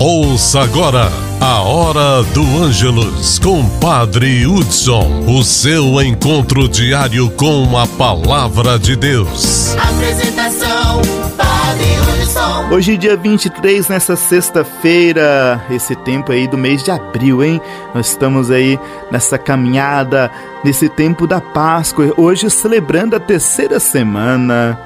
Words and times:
Ouça 0.00 0.60
agora 0.60 1.10
a 1.40 1.60
Hora 1.60 2.22
do 2.32 2.42
Ângelus 2.62 3.40
com 3.40 3.68
Padre 3.80 4.46
Hudson, 4.46 5.24
o 5.26 5.42
seu 5.42 6.00
encontro 6.00 6.68
diário 6.68 7.28
com 7.30 7.76
a 7.76 7.84
Palavra 7.84 8.78
de 8.78 8.94
Deus. 8.94 9.74
Apresentação, 9.76 11.02
Padre 11.36 12.22
Hudson. 12.22 12.68
Hoje, 12.70 12.96
dia 12.96 13.16
23, 13.16 13.88
nessa 13.88 14.14
sexta-feira, 14.14 15.64
esse 15.68 15.96
tempo 15.96 16.30
aí 16.30 16.46
do 16.46 16.56
mês 16.56 16.84
de 16.84 16.92
abril, 16.92 17.42
hein? 17.42 17.60
Nós 17.92 18.10
estamos 18.10 18.52
aí 18.52 18.78
nessa 19.10 19.36
caminhada, 19.36 20.30
nesse 20.62 20.88
tempo 20.88 21.26
da 21.26 21.40
Páscoa, 21.40 22.14
hoje 22.16 22.48
celebrando 22.50 23.16
a 23.16 23.20
terceira 23.20 23.80
semana. 23.80 24.78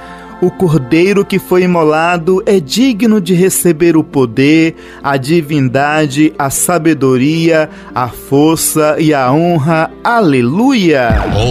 O 0.43 0.51
cordeiro 0.51 1.25
que 1.25 1.39
foi 1.39 1.63
imolado 1.63 2.43
é 2.45 2.59
digno 2.59 3.21
de 3.21 3.33
receber 3.33 3.97
o 3.97 4.03
poder, 4.03 4.75
a 5.01 5.17
divindade, 5.17 6.35
a 6.37 6.51
sabedoria, 6.51 7.71
a 7.95 8.09
força 8.09 8.97
e 8.99 9.15
a 9.15 9.33
honra. 9.33 9.89
Aleluia! 10.03 11.11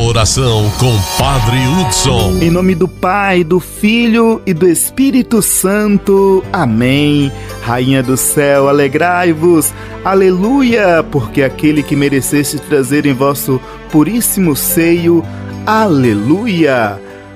Oração 0.09 0.69
com 0.77 0.93
Padre 1.17 1.57
Hudson. 1.69 2.39
Em 2.41 2.51
nome 2.51 2.75
do 2.75 2.85
Pai, 2.85 3.45
do 3.45 3.61
Filho 3.61 4.41
e 4.45 4.53
do 4.53 4.67
Espírito 4.67 5.41
Santo. 5.41 6.43
Amém. 6.51 7.31
Rainha 7.61 8.03
do 8.03 8.17
céu, 8.17 8.67
alegrai-vos. 8.67 9.73
Aleluia! 10.03 11.01
Porque 11.01 11.43
aquele 11.43 11.81
que 11.81 11.95
merecesse 11.95 12.59
trazer 12.59 13.05
em 13.05 13.13
vosso 13.13 13.57
puríssimo 13.89 14.53
seio. 14.53 15.23
Aleluia! 15.65 16.99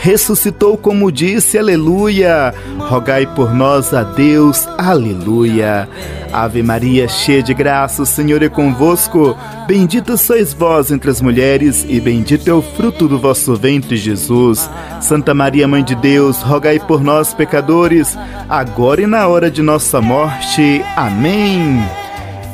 ressuscitou 0.00 0.78
como 0.78 1.12
disse, 1.12 1.58
aleluia. 1.58 2.54
Rogai 2.78 3.26
por 3.26 3.54
nós 3.54 3.92
a 3.92 4.02
Deus, 4.02 4.66
aleluia. 4.78 5.88
Ave 6.32 6.62
Maria, 6.62 7.06
cheia 7.06 7.42
de 7.42 7.52
graça, 7.52 8.02
o 8.02 8.06
Senhor 8.06 8.42
é 8.42 8.48
convosco. 8.48 9.36
Bendita 9.66 10.16
sois 10.16 10.54
vós 10.54 10.90
entre 10.90 11.10
as 11.10 11.20
mulheres, 11.20 11.84
e 11.86 12.00
bendito 12.00 12.48
é 12.48 12.54
o 12.54 12.62
fruto 12.62 13.06
do 13.06 13.18
vosso 13.18 13.54
ventre, 13.56 13.96
Jesus. 13.96 14.70
Santa 15.00 15.34
Maria, 15.34 15.68
Mãe 15.68 15.84
de 15.84 15.94
Deus, 15.94 16.40
rogai 16.40 16.78
por 16.78 17.02
nós, 17.02 17.34
pecadores, 17.34 18.16
agora 18.48 19.02
e 19.02 19.06
na 19.06 19.28
hora 19.28 19.50
de 19.50 19.60
nossa 19.60 20.00
morte. 20.00 20.82
Amém. 20.96 21.84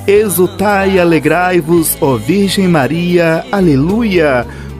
Exultai 0.06 0.94
e 0.94 1.00
alegrai-vos, 1.00 1.96
ó 2.00 2.16
Virgem 2.16 2.68
Maria, 2.68 3.44
aleluia 3.52 4.46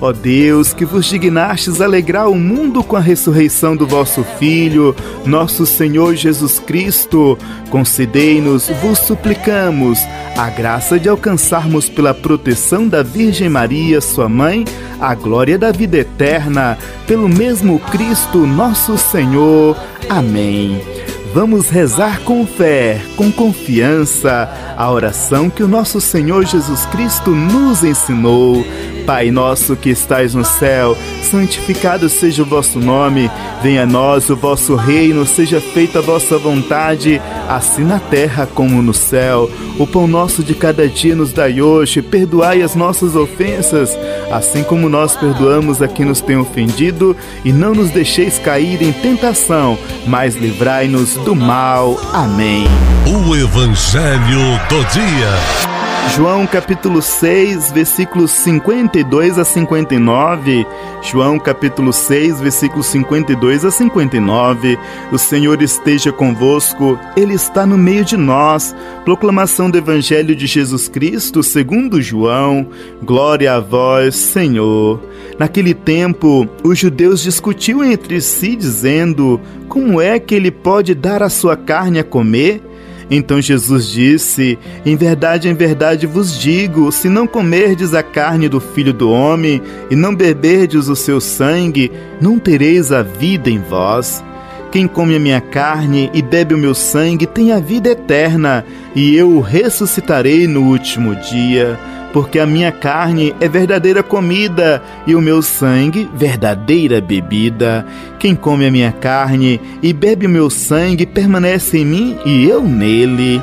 Ó 0.00 0.12
Deus, 0.12 0.74
que 0.74 0.84
vos 0.84 1.06
dignastes 1.06 1.80
alegrar 1.80 2.28
o 2.28 2.34
mundo 2.34 2.84
com 2.84 2.96
a 2.96 3.00
ressurreição 3.00 3.74
do 3.74 3.86
vosso 3.86 4.22
Filho, 4.38 4.94
nosso 5.24 5.64
Senhor 5.64 6.14
Jesus 6.14 6.58
Cristo, 6.58 7.38
concedei-nos, 7.70 8.68
vos 8.82 8.98
suplicamos, 8.98 9.98
a 10.36 10.50
graça 10.50 10.98
de 10.98 11.08
alcançarmos 11.08 11.88
pela 11.88 12.12
proteção 12.12 12.86
da 12.86 13.02
Virgem 13.02 13.48
Maria, 13.48 14.02
sua 14.02 14.28
mãe, 14.28 14.66
a 15.00 15.14
glória 15.14 15.58
da 15.58 15.72
vida 15.72 15.96
eterna, 15.96 16.76
pelo 17.06 17.28
mesmo 17.28 17.78
Cristo, 17.78 18.46
nosso 18.46 18.98
Senhor. 18.98 19.76
Amém. 20.10 20.95
Vamos 21.36 21.68
rezar 21.68 22.20
com 22.20 22.46
fé, 22.46 22.98
com 23.14 23.30
confiança, 23.30 24.48
a 24.74 24.90
oração 24.90 25.50
que 25.50 25.62
o 25.62 25.68
nosso 25.68 26.00
Senhor 26.00 26.46
Jesus 26.46 26.86
Cristo 26.86 27.30
nos 27.32 27.84
ensinou. 27.84 28.64
Pai 29.04 29.30
nosso 29.30 29.76
que 29.76 29.90
estais 29.90 30.34
no 30.34 30.46
céu, 30.46 30.96
santificado 31.22 32.08
seja 32.08 32.42
o 32.42 32.46
vosso 32.46 32.80
nome, 32.80 33.30
venha 33.62 33.82
a 33.82 33.86
nós 33.86 34.30
o 34.30 34.34
vosso 34.34 34.76
reino, 34.76 35.26
seja 35.26 35.60
feita 35.60 35.98
a 35.98 36.02
vossa 36.02 36.38
vontade, 36.38 37.20
assim 37.46 37.84
na 37.84 38.00
terra 38.00 38.46
como 38.46 38.80
no 38.80 38.94
céu. 38.94 39.50
O 39.78 39.86
pão 39.86 40.08
nosso 40.08 40.42
de 40.42 40.54
cada 40.54 40.88
dia 40.88 41.14
nos 41.14 41.34
dai 41.34 41.60
hoje, 41.60 42.00
perdoai 42.00 42.62
as 42.62 42.74
nossas 42.74 43.14
ofensas, 43.14 43.94
assim 44.30 44.62
como 44.62 44.88
nós 44.88 45.16
perdoamos 45.16 45.80
a 45.82 45.88
quem 45.88 46.06
nos 46.06 46.20
tem 46.20 46.36
ofendido, 46.36 47.16
e 47.44 47.52
não 47.52 47.74
nos 47.74 47.90
deixeis 47.90 48.38
cair 48.38 48.82
em 48.82 48.92
tentação, 48.92 49.78
mas 50.06 50.36
livrai-nos 50.36 51.14
do 51.14 51.34
mal. 51.34 51.98
Amém. 52.12 52.64
O 53.06 53.34
Evangelho 53.36 54.60
do 54.68 54.84
Dia. 54.92 55.75
João 56.14 56.46
capítulo 56.46 57.02
6, 57.02 57.72
versículos 57.72 58.30
52 58.30 59.38
a 59.38 59.44
59. 59.44 60.66
João 61.02 61.38
capítulo 61.38 61.92
6, 61.92 62.40
versículos 62.40 62.86
52 62.86 63.64
a 63.64 63.70
59. 63.70 64.78
O 65.12 65.18
Senhor 65.18 65.60
esteja 65.60 66.12
convosco, 66.12 66.98
Ele 67.16 67.34
está 67.34 67.66
no 67.66 67.76
meio 67.76 68.04
de 68.04 68.16
nós. 68.16 68.74
Proclamação 69.04 69.70
do 69.70 69.76
Evangelho 69.76 70.34
de 70.34 70.46
Jesus 70.46 70.88
Cristo, 70.88 71.42
segundo 71.42 72.00
João. 72.00 72.68
Glória 73.02 73.54
a 73.54 73.60
vós, 73.60 74.14
Senhor. 74.14 75.02
Naquele 75.38 75.74
tempo, 75.74 76.48
os 76.62 76.78
judeus 76.78 77.20
discutiam 77.20 77.84
entre 77.84 78.22
si, 78.22 78.56
dizendo: 78.56 79.38
Como 79.68 80.00
é 80.00 80.18
que 80.18 80.34
ele 80.34 80.50
pode 80.50 80.94
dar 80.94 81.22
a 81.22 81.28
sua 81.28 81.56
carne 81.56 81.98
a 81.98 82.04
comer? 82.04 82.62
Então 83.10 83.40
Jesus 83.40 83.88
disse: 83.88 84.58
Em 84.84 84.96
verdade, 84.96 85.48
em 85.48 85.54
verdade 85.54 86.06
vos 86.06 86.38
digo: 86.38 86.90
se 86.90 87.08
não 87.08 87.26
comerdes 87.26 87.94
a 87.94 88.02
carne 88.02 88.48
do 88.48 88.60
filho 88.60 88.92
do 88.92 89.10
homem 89.10 89.62
e 89.90 89.96
não 89.96 90.14
beberdes 90.14 90.88
o 90.88 90.96
seu 90.96 91.20
sangue, 91.20 91.92
não 92.20 92.38
tereis 92.38 92.90
a 92.90 93.02
vida 93.02 93.48
em 93.48 93.58
vós. 93.58 94.24
Quem 94.72 94.88
come 94.88 95.14
a 95.14 95.20
minha 95.20 95.40
carne 95.40 96.10
e 96.12 96.20
bebe 96.20 96.54
o 96.54 96.58
meu 96.58 96.74
sangue 96.74 97.26
tem 97.26 97.52
a 97.52 97.60
vida 97.60 97.90
eterna, 97.90 98.64
e 98.94 99.14
eu 99.14 99.30
o 99.30 99.40
ressuscitarei 99.40 100.46
no 100.46 100.64
último 100.64 101.14
dia 101.14 101.78
porque 102.16 102.38
a 102.38 102.46
minha 102.46 102.72
carne 102.72 103.36
é 103.42 103.46
verdadeira 103.46 104.02
comida 104.02 104.82
e 105.06 105.14
o 105.14 105.20
meu 105.20 105.42
sangue 105.42 106.08
verdadeira 106.14 106.98
bebida. 106.98 107.86
Quem 108.18 108.34
come 108.34 108.64
a 108.64 108.70
minha 108.70 108.90
carne 108.90 109.60
e 109.82 109.92
bebe 109.92 110.24
o 110.24 110.30
meu 110.30 110.48
sangue 110.48 111.04
permanece 111.04 111.76
em 111.76 111.84
mim 111.84 112.18
e 112.24 112.48
eu 112.48 112.62
nele. 112.62 113.42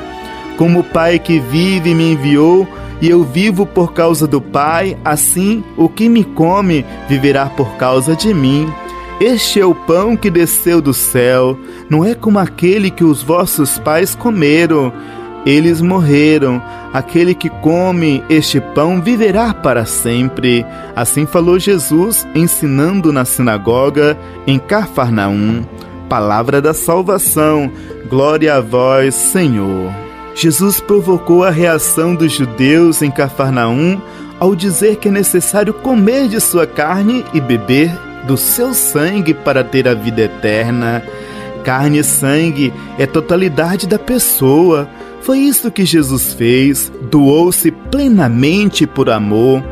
Como 0.58 0.80
o 0.80 0.82
Pai 0.82 1.20
que 1.20 1.38
vive 1.38 1.94
me 1.94 2.14
enviou, 2.14 2.66
e 3.00 3.08
eu 3.08 3.22
vivo 3.22 3.64
por 3.64 3.92
causa 3.92 4.26
do 4.26 4.40
Pai, 4.40 4.98
assim 5.04 5.62
o 5.76 5.88
que 5.88 6.08
me 6.08 6.24
come 6.24 6.84
viverá 7.08 7.46
por 7.46 7.76
causa 7.76 8.16
de 8.16 8.34
mim. 8.34 8.66
Este 9.20 9.60
é 9.60 9.64
o 9.64 9.72
pão 9.72 10.16
que 10.16 10.28
desceu 10.28 10.82
do 10.82 10.92
céu, 10.92 11.56
não 11.88 12.04
é 12.04 12.12
como 12.12 12.40
aquele 12.40 12.90
que 12.90 13.04
os 13.04 13.22
vossos 13.22 13.78
pais 13.78 14.16
comeram 14.16 14.92
eles 15.44 15.80
morreram. 15.80 16.62
Aquele 16.92 17.34
que 17.34 17.48
come 17.48 18.22
este 18.28 18.60
pão 18.60 19.00
viverá 19.00 19.52
para 19.52 19.84
sempre. 19.84 20.64
Assim 20.94 21.26
falou 21.26 21.58
Jesus, 21.58 22.26
ensinando 22.34 23.12
na 23.12 23.24
sinagoga 23.24 24.16
em 24.46 24.58
Cafarnaum. 24.58 25.64
Palavra 26.08 26.60
da 26.60 26.72
salvação. 26.72 27.70
Glória 28.08 28.54
a 28.54 28.60
vós, 28.60 29.14
Senhor. 29.14 29.92
Jesus 30.34 30.80
provocou 30.80 31.44
a 31.44 31.50
reação 31.50 32.14
dos 32.14 32.32
judeus 32.32 33.02
em 33.02 33.10
Cafarnaum 33.10 34.00
ao 34.40 34.54
dizer 34.54 34.96
que 34.96 35.08
é 35.08 35.10
necessário 35.10 35.72
comer 35.72 36.28
de 36.28 36.40
sua 36.40 36.66
carne 36.66 37.24
e 37.32 37.40
beber 37.40 37.90
do 38.26 38.36
seu 38.36 38.74
sangue 38.74 39.32
para 39.32 39.62
ter 39.62 39.86
a 39.86 39.94
vida 39.94 40.22
eterna. 40.22 41.02
Carne 41.62 41.98
e 41.98 42.04
sangue 42.04 42.72
é 42.98 43.06
totalidade 43.06 43.86
da 43.86 43.98
pessoa. 43.98 44.88
Foi 45.24 45.38
isso 45.38 45.70
que 45.70 45.86
Jesus 45.86 46.34
fez, 46.34 46.92
doou-se 47.10 47.70
plenamente 47.70 48.86
por 48.86 49.08
amor. 49.08 49.64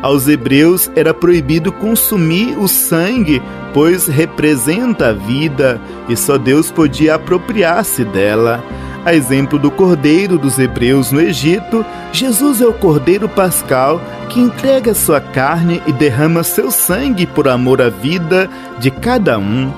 Aos 0.00 0.28
hebreus 0.28 0.88
era 0.94 1.12
proibido 1.12 1.72
consumir 1.72 2.56
o 2.56 2.68
sangue, 2.68 3.42
pois 3.74 4.06
representa 4.06 5.08
a 5.08 5.12
vida 5.12 5.80
e 6.08 6.16
só 6.16 6.38
Deus 6.38 6.70
podia 6.70 7.16
apropriar-se 7.16 8.04
dela. 8.04 8.62
A 9.04 9.12
exemplo 9.12 9.58
do 9.58 9.68
cordeiro 9.68 10.38
dos 10.38 10.60
hebreus 10.60 11.10
no 11.10 11.20
Egito, 11.20 11.84
Jesus 12.12 12.60
é 12.60 12.66
o 12.66 12.72
cordeiro 12.72 13.28
pascal 13.28 14.00
que 14.28 14.38
entrega 14.38 14.94
sua 14.94 15.20
carne 15.20 15.82
e 15.88 15.92
derrama 15.92 16.44
seu 16.44 16.70
sangue 16.70 17.26
por 17.26 17.48
amor 17.48 17.82
à 17.82 17.88
vida 17.88 18.48
de 18.78 18.92
cada 18.92 19.38
um. 19.40 19.72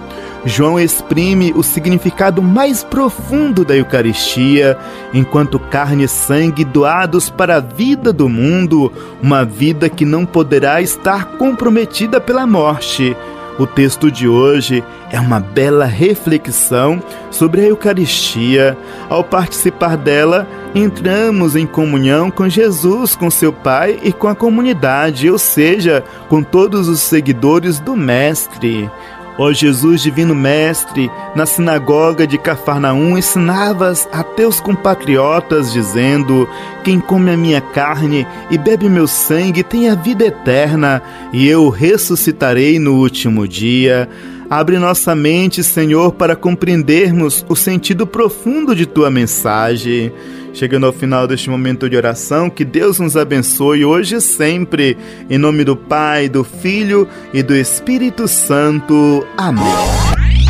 João 0.44 0.78
exprime 0.78 1.52
o 1.54 1.62
significado 1.62 2.42
mais 2.42 2.82
profundo 2.82 3.64
da 3.64 3.76
Eucaristia, 3.76 4.76
enquanto 5.14 5.58
carne 5.58 6.04
e 6.04 6.08
sangue 6.08 6.64
doados 6.64 7.30
para 7.30 7.56
a 7.56 7.60
vida 7.60 8.12
do 8.12 8.28
mundo, 8.28 8.92
uma 9.22 9.44
vida 9.44 9.88
que 9.88 10.04
não 10.04 10.26
poderá 10.26 10.82
estar 10.82 11.26
comprometida 11.36 12.20
pela 12.20 12.46
morte. 12.46 13.16
O 13.58 13.66
texto 13.66 14.10
de 14.10 14.26
hoje 14.26 14.82
é 15.10 15.20
uma 15.20 15.38
bela 15.38 15.84
reflexão 15.84 17.00
sobre 17.30 17.60
a 17.60 17.64
Eucaristia. 17.64 18.76
Ao 19.10 19.22
participar 19.22 19.96
dela, 19.96 20.48
entramos 20.74 21.54
em 21.54 21.66
comunhão 21.66 22.30
com 22.30 22.48
Jesus, 22.48 23.14
com 23.14 23.30
seu 23.30 23.52
Pai 23.52 24.00
e 24.02 24.12
com 24.12 24.26
a 24.26 24.34
comunidade, 24.34 25.30
ou 25.30 25.38
seja, 25.38 26.02
com 26.28 26.42
todos 26.42 26.88
os 26.88 27.00
seguidores 27.00 27.78
do 27.78 27.94
Mestre. 27.94 28.90
Ó 29.38 29.52
Jesus 29.52 30.02
Divino 30.02 30.34
Mestre, 30.34 31.10
na 31.34 31.46
sinagoga 31.46 32.26
de 32.26 32.36
Cafarnaum 32.36 33.16
ensinavas 33.16 34.08
a 34.12 34.22
teus 34.22 34.60
compatriotas, 34.60 35.72
dizendo: 35.72 36.48
Quem 36.84 37.00
come 37.00 37.30
a 37.30 37.36
minha 37.36 37.60
carne 37.60 38.26
e 38.50 38.58
bebe 38.58 38.88
meu 38.88 39.06
sangue 39.06 39.62
tem 39.62 39.88
a 39.88 39.94
vida 39.94 40.26
eterna, 40.26 41.02
e 41.32 41.48
eu 41.48 41.68
ressuscitarei 41.70 42.78
no 42.78 42.96
último 42.96 43.48
dia. 43.48 44.08
Abre 44.52 44.78
nossa 44.78 45.14
mente, 45.14 45.64
Senhor, 45.64 46.12
para 46.12 46.36
compreendermos 46.36 47.42
o 47.48 47.56
sentido 47.56 48.06
profundo 48.06 48.76
de 48.76 48.84
tua 48.84 49.10
mensagem. 49.10 50.12
Chegando 50.52 50.84
ao 50.84 50.92
final 50.92 51.26
deste 51.26 51.48
momento 51.48 51.88
de 51.88 51.96
oração, 51.96 52.50
que 52.50 52.62
Deus 52.62 52.98
nos 52.98 53.16
abençoe 53.16 53.82
hoje 53.82 54.16
e 54.16 54.20
sempre. 54.20 54.98
Em 55.30 55.38
nome 55.38 55.64
do 55.64 55.74
Pai, 55.74 56.28
do 56.28 56.44
Filho 56.44 57.08
e 57.32 57.42
do 57.42 57.56
Espírito 57.56 58.28
Santo. 58.28 59.26
Amém. 59.38 59.64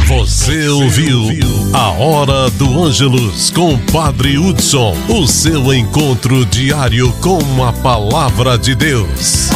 Você 0.09 0.67
ouviu 0.67 1.21
a 1.73 1.91
Hora 1.91 2.51
do 2.51 2.83
Ângelus 2.83 3.53
com 3.53 3.79
Padre 3.93 4.37
Hudson, 4.37 4.97
o 5.09 5.29
seu 5.29 5.73
encontro 5.73 6.45
diário 6.47 7.13
com 7.21 7.65
a 7.65 7.73
palavra 7.73 8.59
de 8.59 8.75
Deus. 8.75 9.51